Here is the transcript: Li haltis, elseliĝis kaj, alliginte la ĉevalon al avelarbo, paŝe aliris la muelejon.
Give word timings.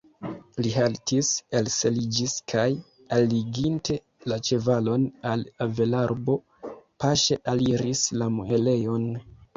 Li 0.65 0.69
haltis, 0.75 1.27
elseliĝis 1.57 2.33
kaj, 2.53 2.63
alliginte 3.17 3.97
la 4.33 4.39
ĉevalon 4.49 5.05
al 5.33 5.45
avelarbo, 5.67 6.39
paŝe 7.05 7.39
aliris 7.55 8.05
la 8.23 8.35
muelejon. 8.41 9.11